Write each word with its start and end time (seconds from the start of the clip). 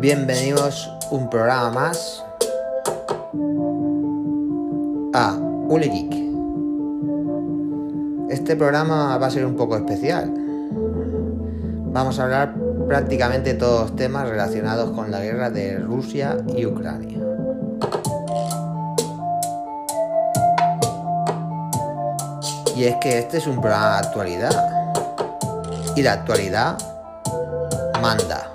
Bienvenidos 0.00 0.90
un 1.10 1.28
programa 1.28 1.70
más 1.70 2.24
a 5.12 5.38
Geek. 5.68 6.14
Este 8.30 8.56
programa 8.56 9.18
va 9.18 9.26
a 9.26 9.30
ser 9.30 9.44
un 9.44 9.56
poco 9.56 9.76
especial. 9.76 10.32
Vamos 11.92 12.18
a 12.18 12.22
hablar 12.22 12.54
prácticamente 12.88 13.52
todos 13.52 13.94
temas 13.94 14.26
relacionados 14.26 14.92
con 14.92 15.10
la 15.10 15.20
guerra 15.20 15.50
de 15.50 15.78
Rusia 15.78 16.38
y 16.56 16.64
Ucrania. 16.64 17.18
Y 22.74 22.84
es 22.84 22.96
que 23.02 23.18
este 23.18 23.36
es 23.36 23.46
un 23.46 23.60
programa 23.60 24.00
de 24.00 24.06
actualidad. 24.06 24.94
Y 25.94 26.00
la 26.00 26.14
actualidad 26.14 26.78
manda. 28.00 28.49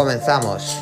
Comenzamos. 0.00 0.78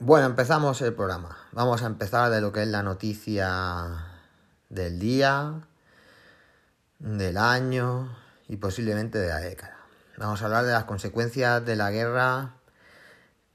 Bueno, 0.00 0.26
empezamos 0.26 0.82
el 0.82 0.92
programa. 0.92 1.38
Vamos 1.52 1.84
a 1.84 1.86
empezar 1.86 2.32
de 2.32 2.40
lo 2.40 2.50
que 2.50 2.62
es 2.62 2.68
la 2.68 2.82
noticia 2.82 4.06
del 4.68 4.98
día, 4.98 5.60
del 6.98 7.36
año 7.36 8.08
y 8.48 8.56
posiblemente 8.56 9.18
de 9.18 9.28
la 9.28 9.38
década. 9.38 9.76
Vamos 10.16 10.42
a 10.42 10.46
hablar 10.46 10.64
de 10.64 10.72
las 10.72 10.82
consecuencias 10.82 11.64
de 11.64 11.76
la 11.76 11.92
guerra 11.92 12.54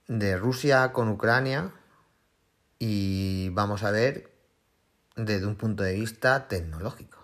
de 0.07 0.37
Rusia 0.37 0.93
con 0.93 1.09
Ucrania 1.09 1.73
y 2.85 3.47
vamos 3.51 3.83
a 3.83 3.91
ver 3.91 4.29
desde 5.15 5.45
un 5.45 5.55
punto 5.55 5.83
de 5.83 5.93
vista 5.93 6.49
tecnológico. 6.49 7.17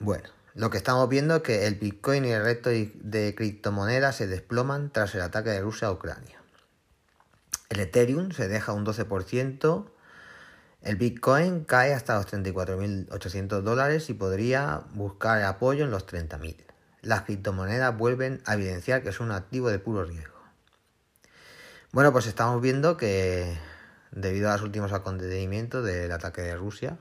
Bueno, 0.00 0.28
lo 0.54 0.70
que 0.70 0.76
estamos 0.76 1.08
viendo 1.08 1.36
es 1.36 1.42
que 1.42 1.68
el 1.68 1.76
Bitcoin 1.76 2.24
y 2.24 2.32
el 2.32 2.42
resto 2.42 2.70
de 2.70 3.34
criptomonedas 3.36 4.16
se 4.16 4.26
desploman 4.26 4.90
tras 4.90 5.14
el 5.14 5.20
ataque 5.20 5.50
de 5.50 5.60
Rusia 5.60 5.86
a 5.86 5.92
Ucrania. 5.92 6.42
El 7.68 7.78
Ethereum 7.78 8.32
se 8.32 8.48
deja 8.48 8.72
un 8.72 8.84
12%. 8.84 9.86
El 10.82 10.96
Bitcoin 10.96 11.62
cae 11.62 11.94
hasta 11.94 12.16
los 12.16 12.26
34.800 12.26 13.60
dólares 13.60 14.10
y 14.10 14.14
podría 14.14 14.82
buscar 14.94 15.40
apoyo 15.44 15.84
en 15.84 15.92
los 15.92 16.08
30.000. 16.08 16.56
Las 17.02 17.22
criptomonedas 17.22 17.96
vuelven 17.96 18.42
a 18.46 18.54
evidenciar 18.54 19.04
que 19.04 19.12
son 19.12 19.26
un 19.26 19.36
activo 19.36 19.70
de 19.70 19.78
puro 19.78 20.02
riesgo. 20.04 20.34
Bueno, 21.92 22.12
pues 22.12 22.26
estamos 22.26 22.60
viendo 22.60 22.96
que 22.96 23.56
debido 24.16 24.48
a 24.48 24.54
los 24.54 24.62
últimos 24.62 24.92
acontecimientos 24.92 25.84
del 25.84 26.10
ataque 26.10 26.40
de 26.40 26.56
Rusia 26.56 26.98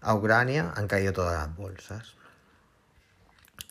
a 0.00 0.14
Ucrania 0.14 0.72
han 0.76 0.88
caído 0.88 1.12
todas 1.12 1.34
las 1.34 1.56
bolsas. 1.56 2.14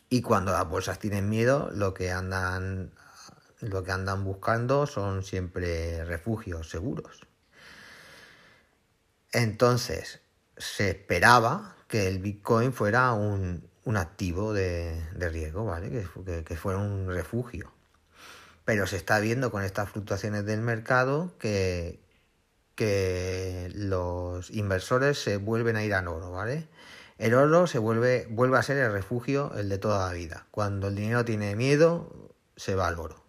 Y 0.09 0.21
cuando 0.21 0.53
las 0.53 0.67
bolsas 0.67 0.97
tienen 0.97 1.29
miedo, 1.29 1.69
lo 1.73 1.93
que 1.93 2.11
andan 2.11 2.91
lo 3.59 3.83
que 3.83 3.91
andan 3.91 4.23
buscando 4.23 4.85
son 4.85 5.23
siempre 5.23 6.05
refugios 6.05 6.69
seguros. 6.69 7.21
Entonces, 9.31 10.21
se 10.57 10.91
esperaba 10.91 11.75
que 11.87 12.07
el 12.07 12.19
Bitcoin 12.19 12.71
fuera 12.71 13.11
un, 13.13 13.67
activo 13.95 14.53
de, 14.53 15.01
riesgo, 15.15 15.65
¿vale? 15.65 15.89
Que, 15.89 16.43
que, 16.43 16.55
fuera 16.55 16.79
un 16.79 17.07
refugio. 17.07 17.73
Pero 18.63 18.85
se 18.85 18.97
está 18.97 19.19
viendo 19.19 19.51
con 19.51 19.63
estas 19.63 19.89
fluctuaciones 19.89 20.45
del 20.45 20.61
mercado 20.61 21.33
que, 21.39 21.99
que 22.77 23.71
los 23.73 24.51
inversores 24.51 25.21
se 25.21 25.37
vuelven 25.37 25.75
a 25.75 25.83
ir 25.83 25.95
al 25.95 26.07
oro, 26.07 26.31
¿vale? 26.31 26.67
El 27.17 27.33
oro 27.33 27.65
se 27.65 27.79
vuelve, 27.79 28.27
vuelve 28.29 28.59
a 28.59 28.63
ser 28.63 28.77
el 28.77 28.91
refugio, 28.91 29.51
el 29.57 29.67
de 29.67 29.79
toda 29.79 30.07
la 30.07 30.13
vida. 30.13 30.45
Cuando 30.51 30.87
el 30.87 30.95
dinero 30.95 31.25
tiene 31.25 31.55
miedo, 31.55 32.31
se 32.55 32.75
va 32.75 32.87
al 32.87 32.99
oro 32.99 33.23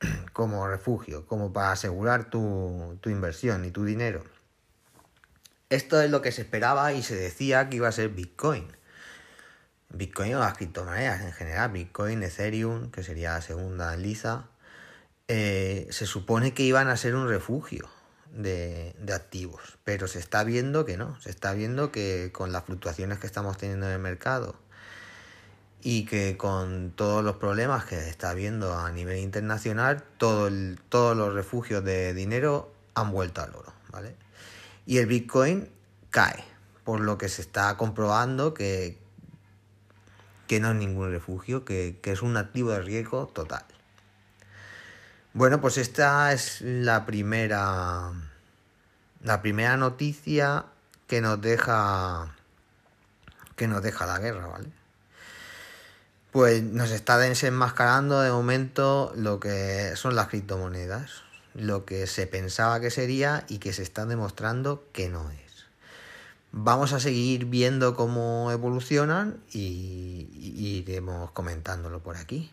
como 0.32 0.66
refugio, 0.66 1.24
como 1.24 1.52
para 1.52 1.70
asegurar 1.70 2.28
tu, 2.28 2.98
inversión 3.06 3.64
y 3.64 3.70
tu 3.70 3.84
dinero. 3.84 4.24
Esto 5.70 6.00
es 6.00 6.10
lo 6.10 6.20
que 6.20 6.32
se 6.32 6.42
esperaba 6.42 6.92
y 6.92 7.04
se 7.04 7.14
decía 7.14 7.68
que 7.68 7.76
iba 7.76 7.86
a 7.86 7.92
ser 7.92 8.08
Bitcoin. 8.08 8.66
Bitcoin 9.90 10.34
o 10.34 10.40
las 10.40 10.56
criptomonedas 10.56 11.22
en 11.22 11.32
general, 11.32 11.70
Bitcoin, 11.70 12.24
Ethereum, 12.24 12.90
que 12.90 13.04
sería 13.04 13.34
la 13.34 13.40
segunda 13.40 13.94
en 13.94 14.02
Lisa, 14.02 14.48
eh, 15.28 15.86
se 15.90 16.06
supone 16.06 16.54
que 16.54 16.64
iban 16.64 16.88
a 16.88 16.96
ser 16.96 17.14
un 17.14 17.28
refugio 17.28 17.88
de, 18.36 18.94
activos, 19.14 19.78
pero 19.84 20.08
se 20.08 20.18
está 20.18 20.44
viendo 20.44 20.84
que 20.84 20.96
no, 20.96 21.20
se 21.20 21.30
está 21.30 21.52
viendo 21.52 21.90
que 21.90 22.30
con 22.32 22.52
las 22.52 22.64
fluctuaciones 22.64 23.18
que 23.18 23.26
estamos 23.26 23.56
teniendo 23.56 23.86
en 23.86 23.92
el 23.92 23.98
mercado 23.98 24.56
y 25.82 26.04
que 26.06 26.36
con 26.36 26.90
todos 26.90 27.24
los 27.24 27.36
problemas 27.36 27.84
que 27.84 28.08
está 28.08 28.30
habiendo 28.30 28.78
a 28.78 28.90
nivel 28.90 29.18
internacional, 29.18 30.02
todo 30.18 30.50
todos 30.88 31.16
los 31.16 31.34
refugios 31.34 31.84
de 31.84 32.14
dinero 32.14 32.72
han 32.94 33.10
vuelto 33.10 33.42
al 33.42 33.54
oro, 33.54 33.72
¿vale? 33.90 34.16
Y 34.84 34.98
el 34.98 35.06
Bitcoin 35.06 35.68
cae, 36.10 36.44
por 36.84 37.00
lo 37.00 37.18
que 37.18 37.28
se 37.28 37.42
está 37.42 37.76
comprobando 37.76 38.54
que, 38.54 38.98
que 40.46 40.60
no 40.60 40.70
es 40.70 40.76
ningún 40.76 41.10
refugio, 41.10 41.64
que, 41.64 41.98
que 42.02 42.12
es 42.12 42.22
un 42.22 42.36
activo 42.36 42.70
de 42.70 42.82
riesgo 42.82 43.26
total. 43.26 43.64
Bueno, 45.36 45.60
pues 45.60 45.76
esta 45.76 46.32
es 46.32 46.62
la 46.62 47.04
primera 47.04 48.10
la 49.22 49.42
primera 49.42 49.76
noticia 49.76 50.64
que 51.06 51.20
nos 51.20 51.38
deja 51.42 52.34
que 53.54 53.68
nos 53.68 53.82
deja 53.82 54.06
la 54.06 54.18
guerra, 54.18 54.46
¿vale? 54.46 54.70
pues 56.32 56.62
nos 56.62 56.90
está 56.90 57.18
desenmascarando 57.18 58.22
de 58.22 58.30
momento 58.30 59.12
lo 59.14 59.38
que 59.38 59.94
son 59.96 60.16
las 60.16 60.28
criptomonedas, 60.28 61.22
lo 61.52 61.84
que 61.84 62.06
se 62.06 62.26
pensaba 62.26 62.80
que 62.80 62.90
sería 62.90 63.44
y 63.46 63.58
que 63.58 63.74
se 63.74 63.82
está 63.82 64.06
demostrando 64.06 64.84
que 64.94 65.10
no 65.10 65.30
es. 65.30 65.66
Vamos 66.50 66.94
a 66.94 67.00
seguir 67.00 67.44
viendo 67.44 67.94
cómo 67.94 68.50
evolucionan 68.52 69.36
y, 69.52 70.30
iremos 70.78 71.30
comentándolo 71.32 72.00
por 72.00 72.16
aquí. 72.16 72.50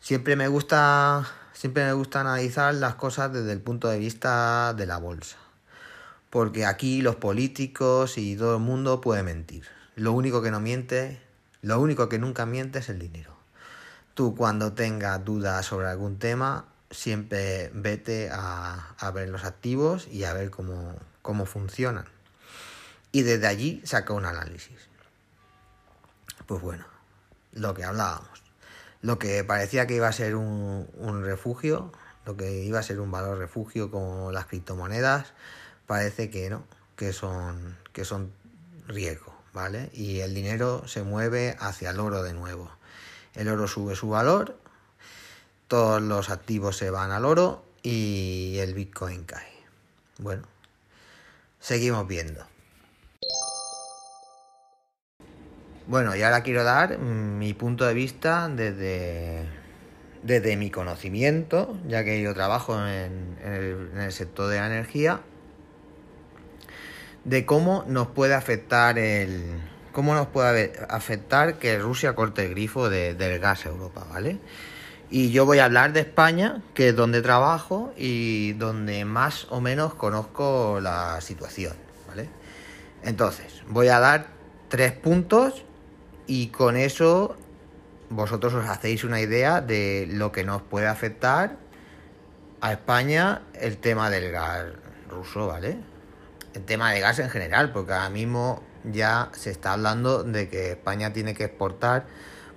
Siempre 0.00 0.36
me 0.36 0.46
gusta 0.46 1.28
siempre 1.58 1.84
me 1.84 1.92
gusta 1.92 2.20
analizar 2.20 2.72
las 2.74 2.94
cosas 2.94 3.32
desde 3.32 3.50
el 3.50 3.60
punto 3.60 3.88
de 3.88 3.98
vista 3.98 4.72
de 4.74 4.86
la 4.86 4.98
bolsa. 4.98 5.38
Porque 6.30 6.64
aquí 6.64 7.02
los 7.02 7.16
políticos 7.16 8.18
y 8.18 8.36
todo 8.36 8.56
el 8.56 8.62
mundo 8.62 9.00
puede 9.00 9.24
mentir. 9.24 9.64
Lo 9.96 10.12
único 10.12 10.40
que 10.40 10.52
no 10.52 10.60
miente 10.60 11.20
lo 11.60 11.80
único 11.80 12.08
que 12.08 12.18
nunca 12.18 12.46
miente 12.46 12.78
es 12.78 12.88
el 12.88 13.00
dinero. 13.00 13.36
Tú 14.14 14.36
cuando 14.36 14.74
tengas 14.74 15.24
dudas 15.24 15.66
sobre 15.66 15.88
algún 15.88 16.18
tema, 16.18 16.66
siempre 16.90 17.70
vete 17.74 18.30
a, 18.32 18.94
ver 19.12 19.28
los 19.28 19.44
activos 19.44 20.06
y 20.08 20.24
a 20.24 20.32
ver 20.34 20.50
cómo, 20.50 20.94
cómo 21.22 21.46
funcionan. 21.46 22.06
Y 23.10 23.22
desde 23.22 23.48
allí 23.48 23.82
saca 23.84 24.12
un 24.12 24.24
análisis. 24.24 24.78
Pues 26.46 26.62
bueno, 26.62 26.86
lo 27.52 27.74
que 27.74 27.84
hablábamos. 27.84 28.47
Lo 29.00 29.18
que 29.18 29.44
parecía 29.44 29.86
que 29.86 29.94
iba 29.94 30.08
a 30.08 30.12
ser 30.12 30.34
un, 30.34 30.88
un 30.94 31.24
refugio, 31.24 31.92
lo 32.26 32.36
que 32.36 32.64
iba 32.64 32.78
a 32.78 32.82
ser 32.82 33.00
un 33.00 33.10
valor 33.10 33.38
refugio 33.38 33.90
como 33.90 34.32
las 34.32 34.46
criptomonedas, 34.46 35.32
parece 35.86 36.30
que 36.30 36.50
no, 36.50 36.64
que 36.96 37.12
son, 37.12 37.76
que 37.92 38.04
son 38.04 38.32
riesgo. 38.86 39.38
¿vale? 39.52 39.90
Y 39.92 40.20
el 40.20 40.34
dinero 40.34 40.86
se 40.86 41.02
mueve 41.02 41.56
hacia 41.58 41.90
el 41.90 42.00
oro 42.00 42.22
de 42.22 42.32
nuevo. 42.32 42.70
El 43.34 43.48
oro 43.48 43.66
sube 43.66 43.96
su 43.96 44.08
valor, 44.08 44.56
todos 45.66 46.00
los 46.00 46.30
activos 46.30 46.76
se 46.76 46.90
van 46.90 47.10
al 47.10 47.24
oro 47.24 47.64
y 47.82 48.58
el 48.58 48.74
Bitcoin 48.74 49.24
cae. 49.24 49.52
Bueno, 50.18 50.44
seguimos 51.60 52.06
viendo. 52.06 52.46
Bueno, 55.88 56.14
y 56.14 56.22
ahora 56.22 56.42
quiero 56.42 56.64
dar 56.64 56.98
mi 56.98 57.54
punto 57.54 57.86
de 57.86 57.94
vista 57.94 58.50
desde, 58.50 59.46
desde 60.22 60.54
mi 60.58 60.70
conocimiento, 60.70 61.78
ya 61.88 62.04
que 62.04 62.20
yo 62.20 62.34
trabajo 62.34 62.78
en, 62.78 63.38
el, 63.42 63.98
el 63.98 64.12
sector 64.12 64.50
de 64.50 64.58
la 64.58 64.66
energía 64.66 65.22
de 67.24 67.46
cómo 67.46 67.86
nos 67.88 68.08
puede 68.08 68.34
afectar 68.34 68.98
el 68.98 69.62
cómo 69.92 70.14
nos 70.14 70.26
puede 70.26 70.74
afectar 70.90 71.58
que 71.58 71.78
Rusia 71.78 72.14
corte 72.14 72.44
el 72.44 72.50
grifo 72.50 72.90
del 72.90 73.38
gas 73.38 73.64
a 73.64 73.70
Europa, 73.70 74.06
¿vale? 74.10 74.38
Y 75.08 75.30
yo 75.30 75.46
voy 75.46 75.58
a 75.58 75.64
hablar 75.64 75.94
de 75.94 76.00
España, 76.00 76.60
que 76.74 76.90
es 76.90 76.96
donde 76.96 77.22
trabajo 77.22 77.94
y 77.96 78.52
donde 78.52 79.06
más 79.06 79.46
o 79.48 79.62
menos 79.62 79.94
conozco 79.94 80.80
la 80.82 81.18
situación, 81.22 81.72
¿vale? 82.06 82.28
Entonces, 83.02 83.62
voy 83.68 83.88
a 83.88 84.00
dar 84.00 84.26
tres 84.68 84.92
puntos 84.92 85.64
y 86.28 86.48
con 86.48 86.76
eso 86.76 87.36
vosotros 88.10 88.54
os 88.54 88.66
hacéis 88.66 89.02
una 89.02 89.20
idea 89.20 89.60
de 89.60 90.06
lo 90.08 90.30
que 90.30 90.44
nos 90.44 90.62
puede 90.62 90.86
afectar 90.86 91.56
a 92.60 92.72
España 92.72 93.42
el 93.54 93.78
tema 93.78 94.10
del 94.10 94.30
gas 94.30 94.66
ruso, 95.10 95.46
¿vale? 95.46 95.78
El 96.54 96.64
tema 96.64 96.92
de 96.92 97.00
gas 97.00 97.18
en 97.18 97.30
general, 97.30 97.72
porque 97.72 97.92
ahora 97.92 98.10
mismo 98.10 98.62
ya 98.84 99.30
se 99.32 99.50
está 99.50 99.72
hablando 99.72 100.22
de 100.22 100.48
que 100.48 100.72
España 100.72 101.12
tiene 101.12 101.34
que 101.34 101.44
exportar 101.44 102.06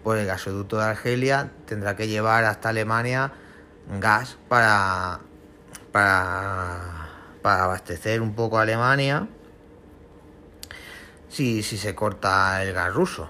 por 0.03 0.17
el 0.17 0.25
gasoducto 0.25 0.77
de 0.77 0.83
Argelia, 0.83 1.51
tendrá 1.65 1.95
que 1.95 2.07
llevar 2.07 2.43
hasta 2.43 2.69
Alemania 2.69 3.31
gas 3.99 4.37
para, 4.49 5.21
para, 5.93 7.09
para 7.41 7.63
abastecer 7.63 8.21
un 8.21 8.35
poco 8.35 8.59
a 8.59 8.63
Alemania 8.63 9.27
si, 11.29 11.63
si 11.63 11.77
se 11.77 11.95
corta 11.95 12.61
el 12.63 12.73
gas 12.73 12.93
ruso, 12.93 13.29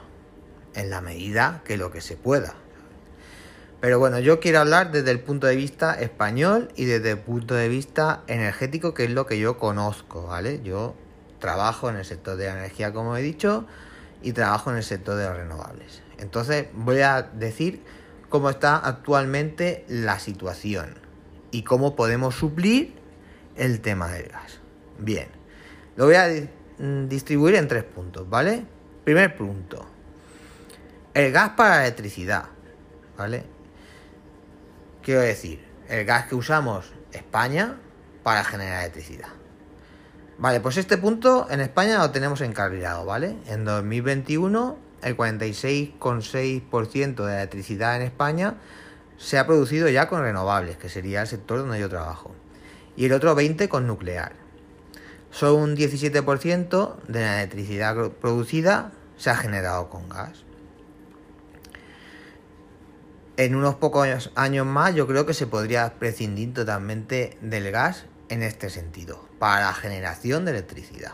en 0.75 0.89
la 0.89 1.01
medida 1.01 1.62
que 1.65 1.77
lo 1.77 1.91
que 1.91 2.01
se 2.01 2.18
pueda. 2.18 2.56
Pero 3.81 3.97
bueno, 3.97 4.19
yo 4.19 4.39
quiero 4.39 4.59
hablar 4.59 4.91
desde 4.91 5.09
el 5.09 5.19
punto 5.19 5.47
de 5.47 5.56
vista 5.56 6.00
español 6.00 6.69
y 6.75 6.85
desde 6.85 7.12
el 7.12 7.18
punto 7.18 7.56
de 7.56 7.68
vista 7.68 8.21
energético, 8.27 8.94
que 8.94 9.06
es 9.06 9.09
lo 9.09 9.25
que 9.25 9.39
yo 9.39 9.57
conozco, 9.57 10.27
¿vale? 10.27 10.62
Yo 10.63 10.95
trabajo 11.39 11.89
en 11.89 11.95
el 11.95 12.06
sector 12.06 12.38
de 12.38 12.45
la 12.45 12.59
energía, 12.59 12.94
como 12.94 13.18
he 13.18 13.23
dicho, 13.23 13.65
y 14.21 14.33
trabajo 14.33 14.69
en 14.69 14.77
el 14.77 14.83
sector 14.83 15.18
de 15.18 15.25
los 15.25 15.35
renovables. 15.35 16.03
Entonces 16.19 16.68
voy 16.73 17.01
a 17.01 17.23
decir 17.23 17.81
cómo 18.29 18.51
está 18.51 18.77
actualmente 18.77 19.83
la 19.89 20.19
situación 20.19 21.00
y 21.50 21.63
cómo 21.63 21.95
podemos 21.95 22.35
suplir 22.35 22.94
el 23.57 23.81
tema 23.81 24.09
del 24.09 24.27
gas. 24.27 24.59
Bien, 25.00 25.27
lo 25.95 26.06
voy 26.06 26.15
a 26.15 26.27
mm, 26.77 27.07
distribuir 27.07 27.56
en 27.56 27.68
tres 27.68 27.83
puntos, 27.83 28.29
¿vale? 28.29 28.63
Primer 29.03 29.35
punto, 29.35 29.88
el 31.13 31.31
gas 31.31 31.52
para 31.52 31.78
la 31.78 31.86
electricidad, 31.86 32.46
¿vale? 33.18 33.44
Quiero 35.02 35.22
decir, 35.22 35.66
el 35.90 36.06
gas 36.06 36.28
que 36.28 36.36
usamos 36.36 36.94
España 37.12 37.78
para 38.24 38.44
generar 38.44 38.84
electricidad. 38.84 39.30
Vale, 40.38 40.60
pues 40.60 40.78
este 40.78 40.98
punto 40.98 41.48
en 41.50 41.60
España 41.62 42.00
lo 42.00 42.12
tenemos 42.12 42.42
encarrilado, 42.42 43.06
¿vale? 43.06 43.36
En 43.48 43.66
2021 43.66 44.78
el 45.02 45.18
46,6% 45.18 47.16
de 47.16 47.31
la 47.31 47.40
electricidad 47.40 47.96
en 47.96 48.04
España 48.04 48.56
se 49.18 49.38
ha 49.38 49.46
producido 49.46 49.90
ya 49.90 50.07
con 50.07 50.22
renovables, 50.22 50.78
que 50.78 50.90
sería 50.90 51.22
el 51.22 51.28
sector 51.28 51.60
donde 51.60 51.80
yo 51.80 51.90
trabajo. 51.90 52.31
Y 52.96 53.06
el 53.06 53.14
otro 53.14 53.36
20% 53.36 53.68
con 53.68 53.86
nuclear. 53.86 54.34
Solo 55.30 55.56
un 55.56 55.75
17% 55.75 56.96
de 57.07 57.19
la 57.19 57.42
electricidad 57.42 58.12
producida 58.12 58.92
se 59.18 59.30
ha 59.30 59.36
generado 59.36 59.90
con 59.90 60.10
gas. 60.10 60.44
En 63.42 63.56
unos 63.56 63.74
pocos 63.74 64.30
años 64.36 64.68
más 64.68 64.94
yo 64.94 65.08
creo 65.08 65.26
que 65.26 65.34
se 65.34 65.48
podría 65.48 65.96
prescindir 65.98 66.54
totalmente 66.54 67.40
del 67.42 67.72
gas 67.72 68.06
en 68.30 68.44
este 68.44 68.70
sentido, 68.70 69.28
para 69.40 69.62
la 69.62 69.74
generación 69.74 70.46
de 70.46 70.52
electricidad. 70.52 71.14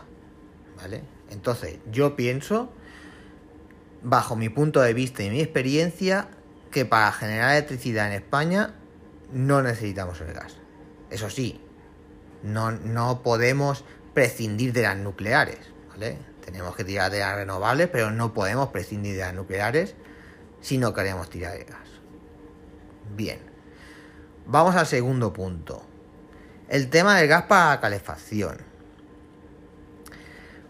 ¿Vale? 0.76 1.04
Entonces, 1.30 1.78
yo 1.90 2.16
pienso, 2.16 2.70
bajo 4.02 4.36
mi 4.36 4.50
punto 4.50 4.82
de 4.82 4.92
vista 4.92 5.22
y 5.22 5.30
mi 5.30 5.40
experiencia, 5.40 6.28
que 6.70 6.84
para 6.84 7.10
generar 7.12 7.52
electricidad 7.52 8.08
en 8.08 8.12
España 8.12 8.74
no 9.32 9.62
necesitamos 9.62 10.20
el 10.20 10.34
gas. 10.34 10.56
Eso 11.08 11.30
sí, 11.30 11.62
no, 12.42 12.72
no 12.72 13.22
podemos 13.22 13.86
prescindir 14.12 14.74
de 14.74 14.82
las 14.82 14.98
nucleares, 14.98 15.60
¿vale? 15.88 16.18
Tenemos 16.44 16.76
que 16.76 16.84
tirar 16.84 17.10
de 17.10 17.20
las 17.20 17.36
renovables, 17.36 17.88
pero 17.88 18.10
no 18.10 18.34
podemos 18.34 18.68
prescindir 18.68 19.14
de 19.14 19.20
las 19.22 19.32
nucleares 19.32 19.94
si 20.60 20.76
no 20.76 20.92
queremos 20.92 21.30
tirar 21.30 21.56
de 21.56 21.64
gas. 21.64 21.97
Bien. 23.16 23.38
Vamos 24.46 24.76
al 24.76 24.86
segundo 24.86 25.32
punto. 25.32 25.82
El 26.68 26.90
tema 26.90 27.18
del 27.18 27.28
gas 27.28 27.44
para 27.44 27.80
calefacción. 27.80 28.58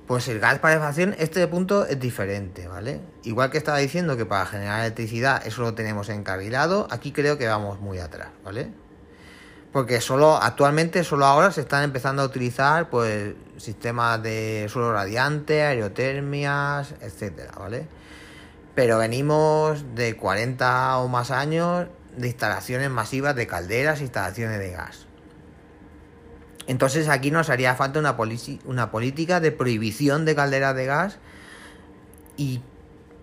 Pues 0.07 0.27
el 0.29 0.41
gas 0.41 0.59
para 0.59 0.75
calefacción, 0.75 1.15
este 1.19 1.47
punto 1.49 1.85
es 1.85 2.01
diferente, 2.01 2.67
¿vale? 2.67 3.01
Igual 3.25 3.51
que 3.51 3.59
estaba 3.59 3.79
diciendo 3.79 4.17
que 4.17 4.25
para 4.25 4.47
generar 4.47 4.81
electricidad 4.81 5.47
eso 5.47 5.63
lo 5.63 5.75
tenemos 5.75 6.09
encarrilado, 6.09 6.89
aquí 6.91 7.13
creo 7.13 7.37
que 7.37 7.47
vamos 7.47 7.81
muy 7.81 7.99
atrás, 7.99 8.29
¿vale? 8.43 8.73
Porque 9.71 10.01
solo 10.01 10.37
actualmente, 10.37 11.05
solo 11.05 11.27
ahora 11.27 11.53
se 11.53 11.61
están 11.61 11.85
empezando 11.85 12.23
a 12.23 12.25
utilizar 12.25 12.89
pues 12.89 13.35
sistemas 13.59 14.23
de 14.23 14.67
suelo 14.71 14.93
radiante, 14.93 15.63
aerotermias, 15.63 16.95
etcétera, 17.01 17.53
¿vale? 17.59 17.87
Pero 18.75 18.99
venimos 18.99 19.85
de 19.95 20.17
40 20.17 20.99
o 20.99 21.09
más 21.09 21.31
años 21.31 21.89
de 22.19 22.29
instalaciones 22.29 22.91
masivas 22.91 23.35
de 23.37 23.47
calderas, 23.47 24.01
instalaciones 24.01 24.59
de 24.59 24.71
gas. 24.71 25.07
Entonces 26.67 27.09
aquí 27.09 27.31
nos 27.31 27.49
haría 27.49 27.75
falta 27.75 27.99
una, 27.99 28.91
política 28.91 29.41
de 29.41 29.53
prohibición 29.53 30.25
de 30.27 30.35
calderas 30.35 30.77
de 30.77 30.85
gas 30.85 31.19
y, 32.37 32.61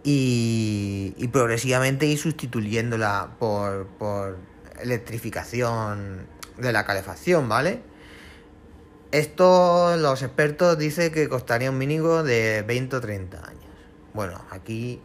y, 0.04 1.28
progresivamente 1.32 2.08
ir 2.08 2.18
sustituyéndola 2.18 3.36
por, 3.38 3.86
por 4.00 4.38
electrificación 4.82 6.26
de 6.58 6.72
la 6.72 6.86
calefacción, 6.86 7.48
¿vale? 7.48 7.82
Esto 9.12 9.96
los 9.98 10.24
expertos 10.24 10.78
dicen 10.78 11.12
que 11.12 11.30
costaría 11.30 11.70
un 11.70 11.78
mínimo 11.78 12.24
de 12.24 12.64
20 12.64 12.96
o 12.96 13.02
30 13.02 13.38
años. 13.38 13.64
Bueno, 14.14 14.44
aquí 14.50 15.02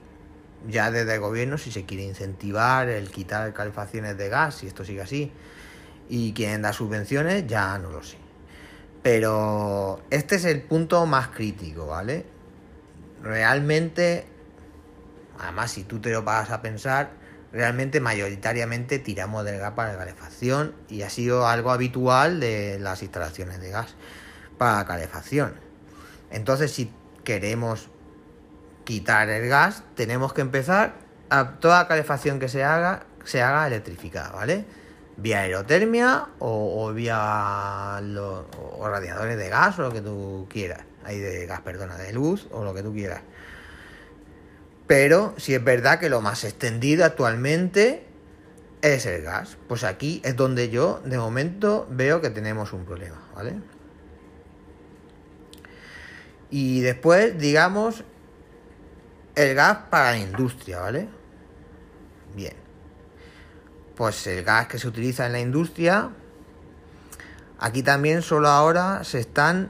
ya 0.68 0.90
desde 0.90 1.14
el 1.14 1.20
gobierno, 1.20 1.58
si 1.58 1.72
se 1.72 1.84
quiere 1.84 2.04
incentivar 2.04 2.88
el 2.88 3.10
quitar 3.10 3.52
calefacciones 3.52 4.16
de 4.16 4.28
gas, 4.28 4.56
si 4.56 4.66
esto 4.66 4.84
sigue 4.84 5.02
así, 5.02 5.32
y 6.08 6.32
quieren 6.32 6.62
dar 6.62 6.74
subvenciones, 6.74 7.46
ya 7.46 7.78
no 7.78 7.90
lo 7.90 8.02
sé. 8.02 8.18
Pero 9.02 10.02
este 10.10 10.36
es 10.36 10.44
el 10.44 10.62
punto 10.62 11.06
más 11.06 11.28
crítico, 11.28 11.86
¿vale? 11.86 12.26
Realmente, 13.22 14.26
además 15.38 15.70
si 15.70 15.84
tú 15.84 16.00
te 16.00 16.10
lo 16.10 16.22
vas 16.22 16.50
a 16.50 16.60
pensar, 16.60 17.10
realmente 17.52 18.00
mayoritariamente 18.00 18.98
tiramos 18.98 19.44
del 19.44 19.58
gas 19.58 19.72
para 19.72 19.92
la 19.92 19.98
calefacción 19.98 20.74
y 20.88 21.02
ha 21.02 21.10
sido 21.10 21.46
algo 21.46 21.70
habitual 21.70 22.40
de 22.40 22.78
las 22.78 23.02
instalaciones 23.02 23.60
de 23.60 23.70
gas 23.70 23.94
para 24.58 24.84
calefacción. 24.84 25.54
Entonces, 26.30 26.70
si 26.72 26.92
queremos 27.24 27.88
quitar 28.84 29.28
el 29.28 29.48
gas, 29.48 29.84
tenemos 29.94 30.32
que 30.32 30.40
empezar 30.40 30.94
a 31.28 31.58
toda 31.60 31.86
calefacción 31.86 32.38
que 32.38 32.48
se 32.48 32.64
haga, 32.64 33.04
se 33.24 33.42
haga 33.42 33.66
electrificada, 33.66 34.30
¿vale? 34.30 34.64
vía 35.16 35.40
aerotermia 35.40 36.28
o, 36.38 36.92
vía 36.92 38.00
los 38.02 38.44
radiadores 38.80 39.36
de 39.36 39.48
gas 39.48 39.78
o 39.78 39.82
lo 39.82 39.92
que 39.92 40.00
tú 40.00 40.46
quieras. 40.50 40.80
Hay 41.04 41.18
de 41.18 41.46
gas, 41.46 41.60
perdona, 41.60 41.96
de 41.96 42.12
luz 42.12 42.48
o 42.50 42.64
lo 42.64 42.74
que 42.74 42.82
tú 42.82 42.92
quieras. 42.92 43.22
Pero 44.86 45.34
si 45.36 45.54
es 45.54 45.62
verdad 45.62 46.00
que 46.00 46.08
lo 46.08 46.20
más 46.20 46.44
extendido 46.44 47.04
actualmente 47.04 48.06
es 48.82 49.06
el 49.06 49.22
gas. 49.22 49.56
Pues 49.68 49.84
aquí 49.84 50.20
es 50.24 50.36
donde 50.36 50.70
yo 50.70 51.00
de 51.04 51.18
momento 51.18 51.86
veo 51.90 52.20
que 52.20 52.30
tenemos 52.30 52.72
un 52.72 52.84
problema, 52.84 53.22
¿vale? 53.34 53.54
Y 56.50 56.80
después, 56.80 57.38
digamos, 57.38 58.04
el 59.34 59.54
gas 59.54 59.78
para 59.90 60.12
la 60.12 60.18
industria, 60.18 60.80
¿vale? 60.80 61.08
Bien 62.34 62.60
pues 64.00 64.26
el 64.28 64.42
gas 64.44 64.66
que 64.66 64.78
se 64.78 64.88
utiliza 64.88 65.26
en 65.26 65.32
la 65.32 65.40
industria, 65.40 66.08
aquí 67.58 67.82
también 67.82 68.22
solo 68.22 68.48
ahora 68.48 69.04
se 69.04 69.20
están 69.20 69.68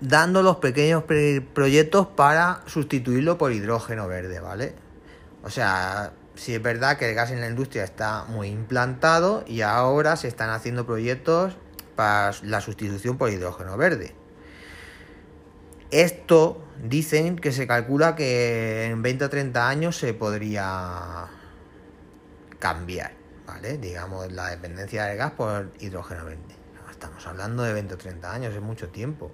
dando 0.00 0.42
los 0.42 0.56
pequeños 0.56 1.04
proyectos 1.04 2.08
para 2.08 2.62
sustituirlo 2.66 3.38
por 3.38 3.52
hidrógeno 3.52 4.08
verde, 4.08 4.40
¿vale? 4.40 4.74
O 5.44 5.48
sea, 5.48 6.10
sí 6.34 6.56
es 6.56 6.60
verdad 6.60 6.98
que 6.98 7.08
el 7.08 7.14
gas 7.14 7.30
en 7.30 7.40
la 7.40 7.46
industria 7.46 7.84
está 7.84 8.24
muy 8.24 8.48
implantado 8.48 9.44
y 9.46 9.60
ahora 9.60 10.16
se 10.16 10.26
están 10.26 10.50
haciendo 10.50 10.84
proyectos 10.84 11.56
para 11.94 12.32
la 12.42 12.60
sustitución 12.60 13.16
por 13.16 13.30
hidrógeno 13.30 13.76
verde. 13.76 14.16
Esto 15.90 16.62
dicen 16.82 17.36
que 17.36 17.50
se 17.50 17.66
calcula 17.66 18.14
que 18.14 18.86
en 18.86 19.00
20 19.02 19.24
o 19.24 19.30
30 19.30 19.68
años 19.68 19.96
se 19.96 20.12
podría 20.12 21.26
cambiar, 22.58 23.12
¿vale? 23.46 23.78
Digamos, 23.78 24.30
la 24.32 24.50
dependencia 24.50 25.04
del 25.06 25.16
gas 25.16 25.32
por 25.32 25.72
hidrógeno 25.80 26.24
verde. 26.26 26.58
Estamos 26.90 27.26
hablando 27.26 27.62
de 27.62 27.72
20 27.72 27.94
o 27.94 27.96
30 27.96 28.32
años, 28.32 28.54
es 28.54 28.60
mucho 28.60 28.88
tiempo. 28.88 29.30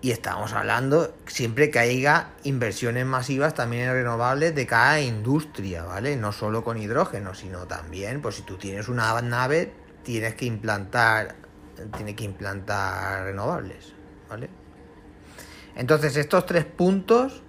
Y 0.00 0.10
estamos 0.10 0.52
hablando 0.52 1.14
siempre 1.26 1.70
que 1.70 1.78
haya 1.78 2.30
inversiones 2.44 3.06
masivas 3.06 3.54
también 3.54 3.88
en 3.88 3.92
renovables 3.94 4.54
de 4.54 4.66
cada 4.66 5.00
industria, 5.00 5.84
¿vale? 5.84 6.16
No 6.16 6.32
solo 6.32 6.62
con 6.62 6.76
hidrógeno, 6.76 7.34
sino 7.34 7.66
también, 7.66 8.20
pues 8.20 8.36
si 8.36 8.42
tú 8.42 8.56
tienes 8.56 8.88
una 8.88 9.20
nave, 9.22 9.72
tienes 10.04 10.34
que 10.34 10.44
implantar, 10.44 11.36
tienes 11.96 12.14
que 12.14 12.24
implantar 12.24 13.24
renovables, 13.24 13.94
¿vale? 14.28 14.48
Entonces 15.76 16.16
estos 16.16 16.46
tres 16.46 16.64
puntos 16.64 17.42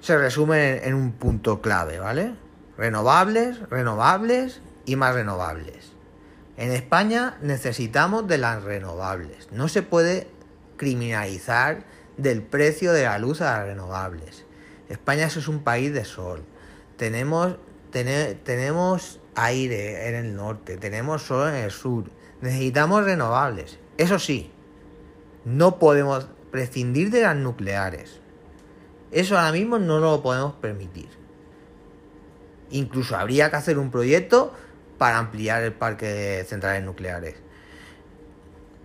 se 0.00 0.18
resumen 0.18 0.80
en 0.82 0.94
un 0.94 1.12
punto 1.12 1.60
clave, 1.60 1.98
¿vale? 1.98 2.34
Renovables, 2.76 3.60
renovables 3.70 4.60
y 4.84 4.96
más 4.96 5.14
renovables. 5.14 5.92
En 6.56 6.72
España 6.72 7.38
necesitamos 7.40 8.26
de 8.26 8.38
las 8.38 8.62
renovables. 8.62 9.48
No 9.52 9.68
se 9.68 9.82
puede 9.82 10.26
criminalizar 10.76 11.84
del 12.16 12.42
precio 12.42 12.92
de 12.92 13.04
la 13.04 13.18
luz 13.18 13.40
a 13.40 13.58
las 13.58 13.66
renovables. 13.66 14.44
España 14.88 15.26
es 15.26 15.48
un 15.48 15.62
país 15.62 15.94
de 15.94 16.04
sol. 16.04 16.44
Tenemos, 16.96 17.56
tenemos 17.90 19.20
aire 19.34 20.08
en 20.08 20.14
el 20.14 20.36
norte, 20.36 20.76
tenemos 20.76 21.22
sol 21.22 21.48
en 21.48 21.54
el 21.54 21.70
sur. 21.70 22.04
Necesitamos 22.42 23.04
renovables. 23.04 23.78
Eso 23.96 24.18
sí, 24.18 24.50
no 25.44 25.78
podemos 25.78 26.26
prescindir 26.50 27.10
de 27.10 27.22
las 27.22 27.36
nucleares. 27.36 28.20
Eso 29.12 29.38
ahora 29.38 29.52
mismo 29.52 29.78
no 29.78 30.00
lo 30.00 30.22
podemos 30.22 30.54
permitir. 30.54 31.08
Incluso 32.70 33.16
habría 33.16 33.48
que 33.48 33.56
hacer 33.56 33.78
un 33.78 33.90
proyecto 33.90 34.52
para 34.98 35.18
ampliar 35.18 35.62
el 35.62 35.72
parque 35.72 36.06
de 36.06 36.44
centrales 36.44 36.82
nucleares. 36.82 37.36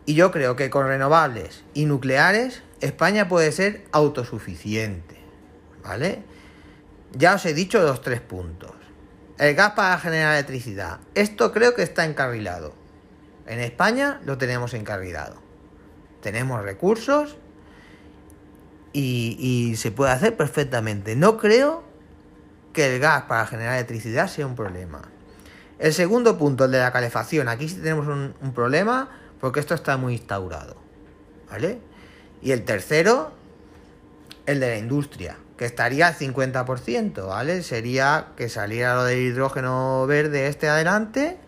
Y 0.06 0.14
yo 0.14 0.32
creo 0.32 0.56
que 0.56 0.70
con 0.70 0.86
renovables 0.86 1.64
y 1.74 1.86
nucleares 1.86 2.62
España 2.80 3.28
puede 3.28 3.52
ser 3.52 3.86
autosuficiente. 3.92 5.18
¿Vale? 5.84 6.24
Ya 7.14 7.36
os 7.36 7.46
he 7.46 7.56
dicho 7.56 7.82
los 7.82 8.02
tres 8.02 8.22
puntos. 8.22 8.72
El 9.40 9.56
gas 9.56 9.72
para 9.72 9.98
generar 9.98 10.36
electricidad. 10.36 11.00
Esto 11.16 11.52
creo 11.52 11.74
que 11.74 11.82
está 11.82 12.06
encarrilado. 12.06 12.74
En 13.48 13.60
España 13.60 14.20
lo 14.26 14.38
tenemos 14.38 14.74
encarrilado. 14.74 15.36
Tenemos 16.22 16.62
recursos 16.62 17.38
y, 18.92 19.76
se 19.78 19.92
puede 19.92 20.12
hacer 20.12 20.36
perfectamente. 20.36 21.16
No 21.16 21.38
creo 21.38 21.84
que 22.74 22.94
el 22.94 23.00
gas 23.00 23.24
para 23.24 23.46
generar 23.46 23.76
electricidad 23.76 24.28
sea 24.28 24.46
un 24.46 24.56
problema. 24.56 25.02
El 25.80 25.94
segundo 25.94 26.38
punto, 26.38 26.66
el 26.66 26.72
de 26.72 26.80
la 26.80 26.92
calefacción. 26.92 27.48
Aquí 27.48 27.70
sí 27.70 27.76
tenemos 27.76 28.08
un, 28.08 28.36
un 28.42 28.54
problema 28.54 29.10
porque 29.40 29.60
esto 29.60 29.76
está 29.76 29.98
muy 29.98 30.14
instaurado. 30.14 30.76
¿Vale? 31.50 31.80
Y 32.42 32.52
el 32.52 32.66
tercero, 32.66 33.32
el 34.46 34.60
de 34.60 34.70
la 34.70 34.78
industria, 34.78 35.38
que 35.58 35.66
estaría 35.66 36.08
al 36.08 36.16
50%, 36.16 37.28
¿vale? 37.28 37.64
Sería 37.64 38.28
que 38.36 38.50
saliera 38.50 38.96
lo 38.96 39.06
del 39.06 39.20
hidrógeno 39.20 40.06
verde 40.06 40.48
este 40.48 40.68
adelante 40.68 41.40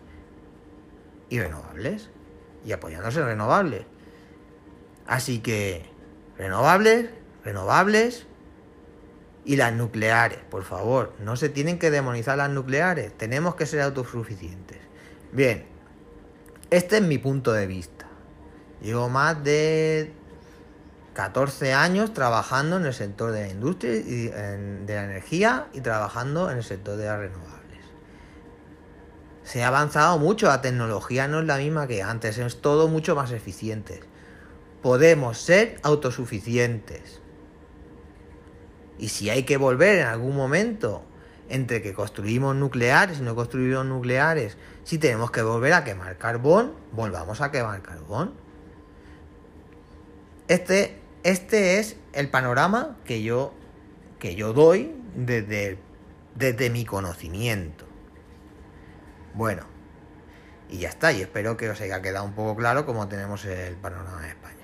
y 1.30 1.40
renovables. 1.40 2.10
Y 2.66 2.72
apoyándose 2.72 3.20
en 3.20 3.26
renovables. 3.26 3.86
Así 5.06 5.38
que 5.38 5.86
renovables, 6.36 7.08
renovables 7.42 8.26
y 9.44 9.56
las 9.56 9.72
nucleares, 9.72 10.38
por 10.50 10.64
favor, 10.64 11.14
no 11.18 11.36
se 11.36 11.48
tienen 11.48 11.78
que 11.78 11.90
demonizar 11.90 12.36
las 12.36 12.50
nucleares, 12.50 13.16
tenemos 13.16 13.54
que 13.54 13.66
ser 13.66 13.80
autosuficientes. 13.80 14.78
Bien, 15.32 15.64
este 16.70 16.98
es 16.98 17.02
mi 17.02 17.18
punto 17.18 17.52
de 17.52 17.66
vista. 17.66 18.06
Llevo 18.82 19.08
más 19.08 19.42
de 19.42 20.12
14 21.14 21.72
años 21.72 22.14
trabajando 22.14 22.76
en 22.76 22.86
el 22.86 22.94
sector 22.94 23.32
de 23.32 23.42
la 23.42 23.48
industria 23.48 23.96
y 23.96 24.28
de 24.28 24.94
la 24.94 25.04
energía 25.04 25.66
y 25.72 25.80
trabajando 25.80 26.50
en 26.50 26.58
el 26.58 26.64
sector 26.64 26.96
de 26.96 27.06
las 27.06 27.18
renovables. 27.18 27.59
Se 29.50 29.64
ha 29.64 29.66
avanzado 29.66 30.16
mucho, 30.16 30.46
la 30.46 30.60
tecnología 30.60 31.26
no 31.26 31.40
es 31.40 31.44
la 31.44 31.56
misma 31.56 31.88
que 31.88 32.04
antes, 32.04 32.38
es 32.38 32.60
todo 32.60 32.86
mucho 32.86 33.16
más 33.16 33.32
eficiente. 33.32 33.98
Podemos 34.80 35.38
ser 35.38 35.80
autosuficientes. 35.82 37.20
Y 38.96 39.08
si 39.08 39.28
hay 39.28 39.42
que 39.42 39.56
volver 39.56 39.98
en 39.98 40.06
algún 40.06 40.36
momento 40.36 41.02
entre 41.48 41.82
que 41.82 41.94
construimos 41.94 42.54
nucleares 42.54 43.18
y 43.18 43.22
no 43.22 43.34
construimos 43.34 43.84
nucleares, 43.84 44.56
si 44.84 44.98
tenemos 44.98 45.32
que 45.32 45.42
volver 45.42 45.72
a 45.72 45.82
quemar 45.82 46.16
carbón, 46.16 46.74
volvamos 46.92 47.40
a 47.40 47.50
quemar 47.50 47.82
carbón. 47.82 48.34
Este, 50.46 50.96
este 51.24 51.80
es 51.80 51.96
el 52.12 52.30
panorama 52.30 52.98
que 53.04 53.24
yo, 53.24 53.52
que 54.20 54.36
yo 54.36 54.52
doy 54.52 54.94
desde, 55.16 55.76
desde 56.36 56.70
mi 56.70 56.84
conocimiento. 56.84 57.89
Bueno, 59.34 59.62
y 60.68 60.78
ya 60.78 60.88
está, 60.88 61.12
y 61.12 61.20
espero 61.20 61.56
que 61.56 61.70
os 61.70 61.80
haya 61.80 62.02
quedado 62.02 62.24
un 62.24 62.32
poco 62.32 62.56
claro 62.56 62.86
cómo 62.86 63.08
tenemos 63.08 63.44
el 63.44 63.74
panorama 63.76 64.22
de 64.22 64.28
España. 64.28 64.56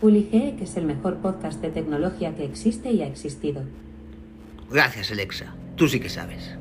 Publique, 0.00 0.56
que 0.58 0.64
es 0.64 0.76
el 0.76 0.84
mejor 0.84 1.18
podcast 1.18 1.60
de 1.60 1.70
tecnología 1.70 2.34
que 2.34 2.44
existe 2.44 2.90
y 2.90 3.02
ha 3.02 3.06
existido. 3.06 3.62
Gracias, 4.70 5.10
Alexa. 5.10 5.54
Tú 5.76 5.88
sí 5.88 5.98
que 6.00 6.08
sabes. 6.08 6.56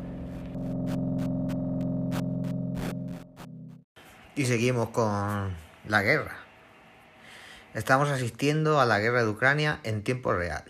Y 4.35 4.45
seguimos 4.45 4.89
con 4.89 5.55
la 5.88 6.01
guerra. 6.01 6.38
Estamos 7.73 8.09
asistiendo 8.09 8.79
a 8.79 8.85
la 8.85 9.00
guerra 9.00 9.23
de 9.23 9.29
Ucrania 9.29 9.79
en 9.83 10.03
tiempo 10.03 10.33
real. 10.33 10.63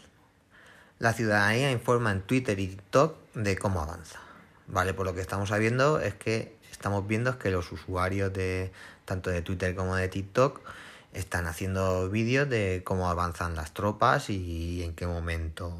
La 1.04 1.12
ciudadanía 1.12 1.70
informa 1.70 2.14
en 2.14 2.22
Twitter 2.22 2.58
y 2.62 2.68
TikTok 2.68 3.34
de 3.34 3.58
cómo 3.58 3.82
avanza. 3.82 4.22
Vale, 4.68 4.94
por 4.94 5.06
lo 5.06 5.14
que 5.14 5.20
estamos 5.20 5.50
sabiendo 5.50 6.00
es 6.00 6.14
que 6.14 6.56
estamos 6.72 7.06
viendo 7.06 7.32
es 7.32 7.36
que 7.36 7.52
los 7.52 7.70
usuarios 7.74 8.32
de 8.32 8.72
tanto 9.04 9.30
de 9.30 9.42
Twitter 9.42 9.76
como 9.76 9.98
de 9.98 10.08
TikTok 10.08 10.62
están 11.12 11.46
haciendo 11.46 12.10
vídeos 12.10 12.48
de 12.48 12.84
cómo 12.86 13.10
avanzan 13.10 13.54
las 13.54 13.74
tropas 13.74 14.30
y 14.30 14.82
en 14.82 14.94
qué 14.96 15.06
momento 15.06 15.76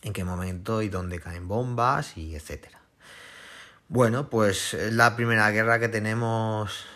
en 0.00 0.14
qué 0.14 0.24
momento 0.24 0.80
y 0.80 0.88
dónde 0.88 1.20
caen 1.20 1.46
bombas 1.46 2.16
y 2.16 2.34
etcétera. 2.34 2.80
Bueno, 3.90 4.30
pues 4.30 4.72
es 4.72 4.94
la 4.94 5.14
primera 5.14 5.50
guerra 5.50 5.78
que 5.78 5.90
tenemos 5.90 6.86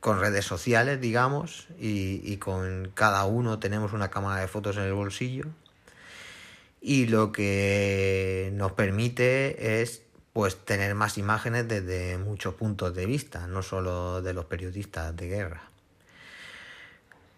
con 0.00 0.18
redes 0.18 0.44
sociales, 0.44 1.00
digamos, 1.00 1.68
y, 1.78 2.20
y, 2.24 2.38
con 2.38 2.90
cada 2.94 3.24
uno 3.26 3.60
tenemos 3.60 3.92
una 3.92 4.10
cámara 4.10 4.40
de 4.40 4.48
fotos 4.48 4.76
en 4.76 4.82
el 4.82 4.92
bolsillo. 4.92 5.44
Y 6.80 7.06
lo 7.06 7.32
que 7.32 8.50
nos 8.54 8.72
permite 8.72 9.80
es 9.80 10.02
pues 10.32 10.56
tener 10.56 10.94
más 10.94 11.18
imágenes 11.18 11.66
desde 11.66 12.16
muchos 12.18 12.54
puntos 12.54 12.94
de 12.94 13.06
vista, 13.06 13.46
no 13.46 13.62
solo 13.62 14.22
de 14.22 14.34
los 14.34 14.44
periodistas 14.44 15.16
de 15.16 15.26
guerra. 15.26 15.62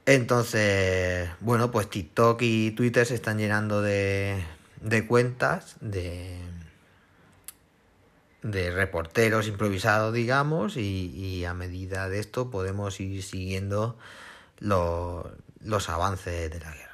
Entonces, 0.06 1.30
bueno, 1.40 1.70
pues 1.70 1.88
TikTok 1.88 2.42
y 2.42 2.72
Twitter 2.72 3.06
se 3.06 3.14
están 3.14 3.38
llenando 3.38 3.80
de, 3.80 4.42
de 4.80 5.06
cuentas 5.06 5.76
de, 5.80 6.36
de 8.42 8.70
reporteros 8.70 9.46
improvisados, 9.46 10.12
digamos, 10.12 10.76
y, 10.76 11.44
a 11.44 11.54
medida 11.54 12.08
de 12.08 12.18
esto 12.18 12.50
podemos 12.50 13.00
ir 13.00 13.22
siguiendo 13.22 13.96
lo, 14.58 15.30
los 15.62 15.88
avances 15.88 16.50
de 16.50 16.60
la 16.60 16.72
guerra. 16.72 16.89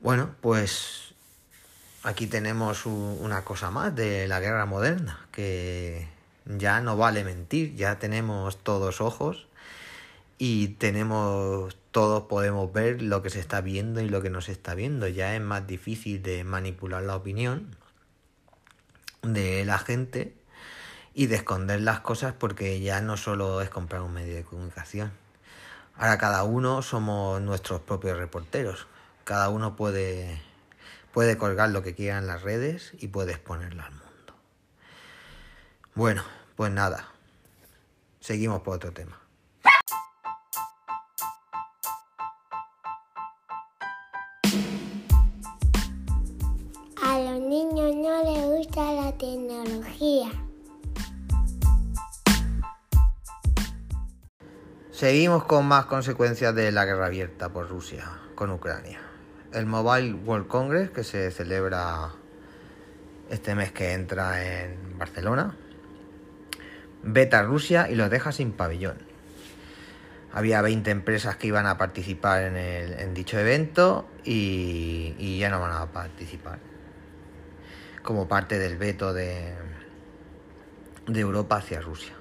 Bueno, 0.00 0.34
pues 0.40 1.12
aquí 2.02 2.26
tenemos 2.26 2.86
una 2.86 3.44
cosa 3.44 3.70
más 3.70 3.94
de 3.94 4.26
la 4.28 4.40
guerra 4.40 4.64
moderna, 4.64 5.26
que 5.30 6.08
ya 6.46 6.80
no 6.80 6.96
vale 6.96 7.22
mentir, 7.22 7.76
ya 7.76 7.98
tenemos 7.98 8.56
todos 8.64 9.02
ojos 9.02 9.46
y 10.38 10.68
tenemos 10.68 11.76
todos 11.90 12.22
podemos 12.24 12.72
ver 12.72 13.02
lo 13.02 13.20
que 13.20 13.28
se 13.28 13.40
está 13.40 13.60
viendo 13.60 14.00
y 14.00 14.08
lo 14.08 14.22
que 14.22 14.30
no 14.30 14.40
se 14.40 14.52
está 14.52 14.74
viendo. 14.74 15.06
Ya 15.06 15.34
es 15.34 15.42
más 15.42 15.66
difícil 15.66 16.22
de 16.22 16.44
manipular 16.44 17.02
la 17.02 17.16
opinión 17.16 17.76
de 19.20 19.66
la 19.66 19.78
gente 19.78 20.34
y 21.12 21.26
de 21.26 21.36
esconder 21.36 21.82
las 21.82 22.00
cosas 22.00 22.32
porque 22.32 22.80
ya 22.80 23.02
no 23.02 23.18
solo 23.18 23.60
es 23.60 23.68
comprar 23.68 24.00
un 24.00 24.14
medio 24.14 24.34
de 24.34 24.44
comunicación. 24.44 25.12
Ahora 25.94 26.16
cada 26.16 26.42
uno 26.44 26.80
somos 26.80 27.42
nuestros 27.42 27.82
propios 27.82 28.16
reporteros. 28.16 28.86
Cada 29.30 29.48
uno 29.48 29.76
puede, 29.76 30.42
puede 31.12 31.38
colgar 31.38 31.70
lo 31.70 31.84
que 31.84 31.94
quiera 31.94 32.18
en 32.18 32.26
las 32.26 32.42
redes 32.42 32.94
y 32.98 33.06
puede 33.06 33.30
exponerlo 33.30 33.84
al 33.84 33.92
mundo. 33.92 34.34
Bueno, 35.94 36.24
pues 36.56 36.72
nada. 36.72 37.06
Seguimos 38.18 38.62
por 38.62 38.74
otro 38.74 38.90
tema. 38.90 39.20
tecnología. 49.16 50.30
Seguimos 54.90 55.44
con 55.44 55.66
más 55.66 55.84
consecuencias 55.84 56.52
de 56.54 56.72
la 56.72 56.84
guerra 56.84 57.06
abierta 57.06 57.50
por 57.50 57.68
Rusia 57.68 58.10
con 58.34 58.50
Ucrania. 58.50 59.09
El 59.52 59.66
Mobile 59.66 60.14
World 60.14 60.46
Congress, 60.46 60.90
que 60.90 61.02
se 61.02 61.30
celebra 61.32 62.10
este 63.30 63.56
mes 63.56 63.72
que 63.72 63.94
entra 63.94 64.44
en 64.44 64.96
Barcelona, 64.96 65.56
veta 67.02 67.42
Rusia 67.42 67.90
y 67.90 67.96
los 67.96 68.10
deja 68.10 68.30
sin 68.30 68.52
pabellón. 68.52 68.98
había 70.32 70.62
20 70.62 70.90
empresas 70.92 71.36
que 71.36 71.48
iban 71.48 71.66
a 71.66 71.76
participar 71.78 72.44
en, 72.44 72.56
el, 72.56 72.92
en 72.92 73.12
dicho 73.12 73.38
evento 73.38 74.06
y, 74.24 75.16
y, 75.18 75.38
ya 75.38 75.50
no 75.50 75.60
van 75.60 75.72
a 75.72 75.86
participar. 75.86 76.60
Como 78.04 78.28
parte 78.28 78.58
del 78.58 78.76
veto 78.78 79.12
de, 79.12 79.52
de 81.08 81.20
Europa 81.20 81.56
hacia 81.56 81.80
Rusia. 81.80 82.14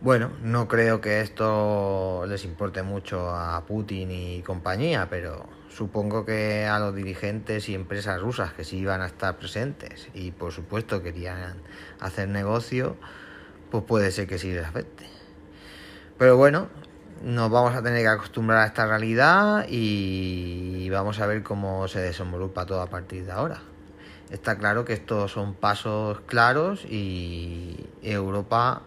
Bueno, 0.00 0.30
no 0.42 0.66
creo 0.68 1.00
que 1.02 1.20
esto 1.20 2.24
les 2.26 2.44
importe 2.44 2.82
mucho 2.82 3.28
a 3.30 3.66
Putin 3.66 4.10
y 4.10 4.42
compañía, 4.42 5.08
pero 5.10 5.57
supongo 5.70 6.24
que 6.24 6.66
a 6.66 6.78
los 6.78 6.94
dirigentes 6.94 7.68
y 7.68 7.74
empresas 7.74 8.20
rusas 8.20 8.52
que 8.52 8.64
sí 8.64 8.78
iban 8.78 9.00
a 9.02 9.06
estar 9.06 9.36
presentes 9.36 10.08
y 10.14 10.30
por 10.30 10.52
supuesto 10.52 11.02
querían 11.02 11.62
hacer 12.00 12.28
negocio, 12.28 12.96
pues 13.70 13.84
puede 13.84 14.10
ser 14.10 14.26
que 14.26 14.38
sí 14.38 14.52
les 14.52 14.66
afecte. 14.66 15.04
Pero 16.18 16.36
bueno, 16.36 16.68
nos 17.22 17.50
vamos 17.50 17.74
a 17.74 17.82
tener 17.82 18.02
que 18.02 18.08
acostumbrar 18.08 18.60
a 18.60 18.66
esta 18.66 18.86
realidad 18.86 19.66
y 19.68 20.88
vamos 20.90 21.20
a 21.20 21.26
ver 21.26 21.42
cómo 21.42 21.86
se 21.88 22.00
desenvolupa 22.00 22.66
todo 22.66 22.80
a 22.80 22.88
partir 22.88 23.24
de 23.24 23.32
ahora. 23.32 23.60
Está 24.30 24.58
claro 24.58 24.84
que 24.84 24.92
estos 24.92 25.32
son 25.32 25.54
pasos 25.54 26.20
claros 26.26 26.84
y 26.84 27.86
Europa, 28.02 28.82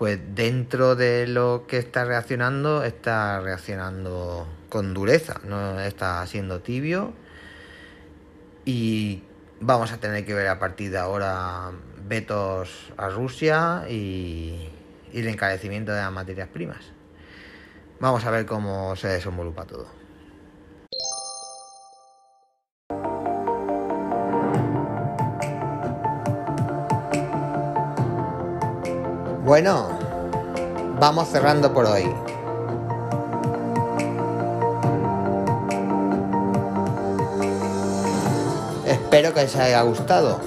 pues 0.00 0.18
dentro 0.34 0.96
de 0.96 1.26
lo 1.26 1.66
que 1.68 1.76
está 1.76 2.06
reaccionando, 2.06 2.84
está 2.84 3.38
reaccionando 3.40 4.46
con 4.70 4.94
dureza, 4.94 5.42
no 5.44 5.78
está 5.78 6.26
siendo 6.26 6.60
tibio 6.60 7.12
y 8.64 9.22
vamos 9.60 9.92
a 9.92 9.98
tener 9.98 10.24
que 10.24 10.32
ver 10.32 10.48
a 10.48 10.58
partir 10.58 10.90
de 10.90 10.96
ahora 10.96 11.72
vetos 12.08 12.90
a 12.96 13.10
Rusia 13.10 13.84
y, 13.90 14.70
y 15.12 15.20
el 15.20 15.28
encarecimiento 15.28 15.92
de 15.92 16.00
las 16.00 16.12
materias 16.12 16.48
primas. 16.48 16.80
Vamos 18.00 18.24
a 18.24 18.30
ver 18.30 18.46
cómo 18.46 18.96
se 18.96 19.08
desenvolupa 19.08 19.66
todo. 19.66 19.99
Bueno, 29.50 29.90
vamos 31.00 31.28
cerrando 31.28 31.74
por 31.74 31.84
hoy. 31.84 32.04
Espero 38.86 39.34
que 39.34 39.42
os 39.42 39.56
haya 39.56 39.82
gustado. 39.82 40.38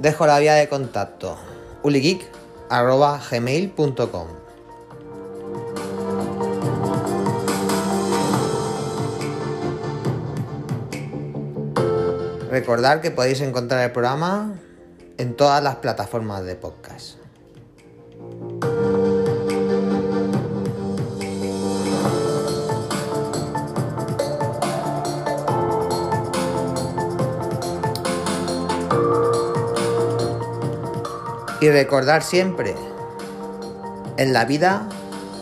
Dejo 0.00 0.26
la 0.26 0.40
vía 0.40 0.54
de 0.54 0.68
contacto 0.68 1.38
uligeek.gmail.com 1.84 4.26
Recordad 12.50 13.00
que 13.00 13.12
podéis 13.12 13.40
encontrar 13.40 13.84
el 13.84 13.92
programa 13.92 14.65
en 15.18 15.34
todas 15.34 15.62
las 15.62 15.76
plataformas 15.76 16.44
de 16.44 16.56
podcast. 16.56 17.16
Y 31.60 31.70
recordar 31.70 32.22
siempre, 32.22 32.74
en 34.18 34.32
la 34.32 34.44
vida 34.44 34.88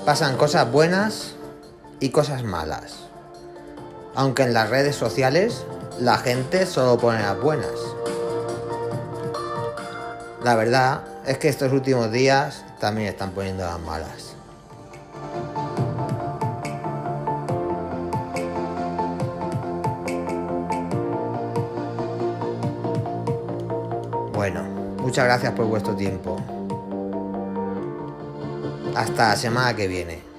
pasan 0.06 0.36
cosas 0.36 0.70
buenas 0.70 1.34
y 2.00 2.10
cosas 2.10 2.44
malas. 2.44 2.94
Aunque 4.14 4.44
en 4.44 4.54
las 4.54 4.70
redes 4.70 4.94
sociales 4.94 5.64
la 5.98 6.18
gente 6.18 6.66
solo 6.66 6.98
pone 6.98 7.20
las 7.20 7.40
buenas. 7.40 7.74
La 10.44 10.56
verdad 10.56 11.00
es 11.24 11.38
que 11.38 11.48
estos 11.48 11.72
últimos 11.72 12.12
días 12.12 12.66
también 12.78 13.08
están 13.08 13.30
poniendo 13.30 13.64
las 13.64 13.80
malas. 13.80 14.34
Bueno, 24.34 24.64
muchas 24.98 25.24
gracias 25.24 25.50
por 25.54 25.64
vuestro 25.64 25.96
tiempo. 25.96 26.36
Hasta 28.94 29.28
la 29.30 29.36
semana 29.36 29.74
que 29.74 29.88
viene. 29.88 30.33